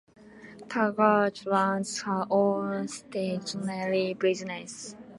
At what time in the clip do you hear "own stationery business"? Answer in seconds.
2.31-4.95